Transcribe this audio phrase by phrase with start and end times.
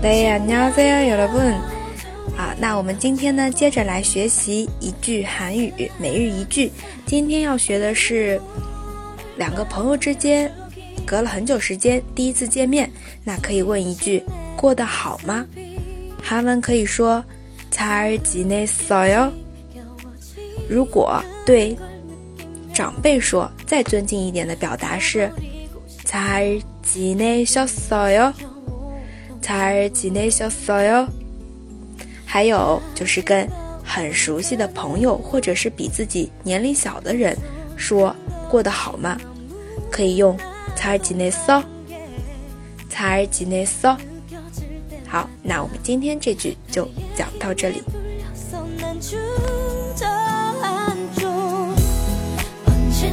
[0.00, 1.54] 네 안녕하세요 여러분.
[2.36, 6.70] 啊，那我们今天呢，接着来学习一句韩语，每日一句。
[7.06, 8.40] 今天要学的是
[9.36, 10.50] 两个朋友之间
[11.06, 12.90] 隔了很久时间第一次见面，
[13.22, 14.22] 那可以问一句
[14.56, 15.46] 过得好吗？
[16.22, 17.24] 韩文可以说
[17.70, 19.30] 잘지내어 요。
[20.68, 21.76] 如果对
[22.72, 25.30] 长辈说，再尊敬一点的表达是
[26.06, 28.32] 잘지내셨어 요，
[29.41, 31.07] 才而今日消瘦哟。
[32.25, 33.47] 还有就是跟
[33.83, 37.37] 很熟悉的朋友或者是比自己年龄小的人
[37.77, 38.15] 说
[38.49, 39.17] 过得好吗？
[39.89, 40.37] 可以用
[40.75, 41.63] 才而今日说
[42.89, 43.97] 才而今日说
[45.07, 46.85] 好那我们今天这句就
[47.15, 47.81] 讲到这里。
[48.19, 49.17] 要送你九
[50.59, 51.25] 百九
[52.91, 53.05] 十